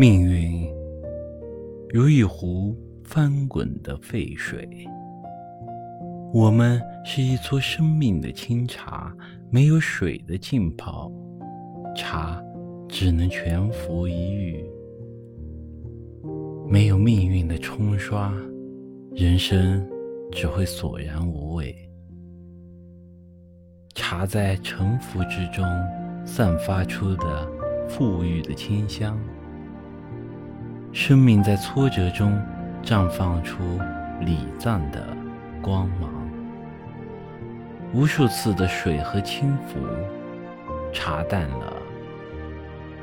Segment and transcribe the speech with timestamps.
[0.00, 0.72] 命运
[1.90, 4.64] 如一壶翻滚的沸水，
[6.32, 9.12] 我们是一撮生命的清茶，
[9.50, 11.10] 没有水的浸泡，
[11.96, 12.40] 茶
[12.88, 14.64] 只能全服一浴；
[16.68, 18.32] 没有命运的冲刷，
[19.16, 19.84] 人生
[20.30, 21.74] 只会索然无味。
[23.96, 25.64] 茶在沉浮之中
[26.24, 27.50] 散发出的
[27.88, 29.18] 馥郁的清香。
[30.98, 32.36] 生命在挫折中
[32.82, 33.62] 绽放出
[34.20, 35.06] 礼赞的
[35.62, 36.10] 光芒，
[37.94, 39.78] 无数次的水和轻浮，
[40.92, 41.72] 茶淡了，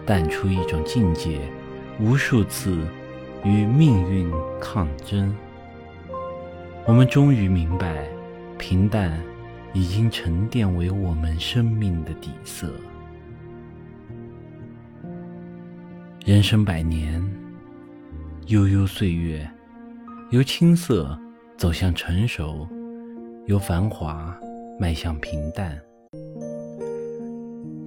[0.06, 1.40] 淡出一种境界；
[1.98, 2.86] 无数次
[3.46, 5.34] 与命运抗争，
[6.86, 8.06] 我们终于明白，
[8.58, 9.18] 平淡
[9.72, 12.70] 已经沉淀为我们生命的底色。
[16.26, 17.24] 人生百年。
[18.48, 19.50] 悠悠岁月，
[20.30, 21.18] 由青涩
[21.58, 22.68] 走向成熟，
[23.48, 24.40] 由繁华
[24.80, 25.76] 迈向平淡。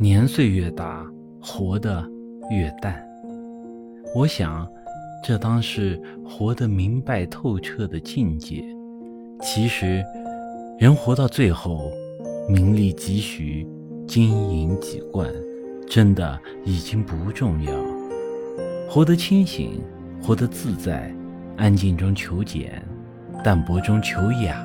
[0.00, 1.06] 年岁越大，
[1.40, 2.04] 活得
[2.50, 3.00] 越淡。
[4.16, 4.68] 我想，
[5.22, 8.64] 这当是活得明白透彻的境界。
[9.40, 10.02] 其实，
[10.76, 11.88] 人活到最后，
[12.48, 13.64] 名利几许，
[14.08, 15.32] 金银几贯，
[15.86, 17.72] 真的已经不重要。
[18.90, 19.80] 活得清醒。
[20.20, 21.12] 活得自在，
[21.56, 22.82] 安静中求简，
[23.42, 24.62] 淡泊中求雅，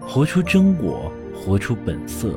[0.00, 2.34] 活出真我，活出本色，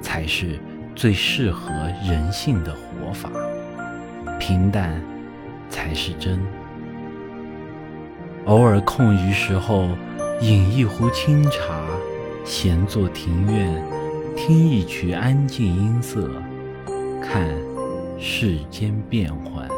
[0.00, 0.58] 才是
[0.94, 1.70] 最适合
[2.08, 3.30] 人性的活法。
[4.38, 5.00] 平淡
[5.68, 6.40] 才是真。
[8.46, 9.88] 偶尔空余时候，
[10.40, 11.84] 饮一壶清茶，
[12.42, 13.84] 闲坐庭院，
[14.34, 16.30] 听一曲安静音色，
[17.22, 17.46] 看
[18.18, 19.68] 世间变幻。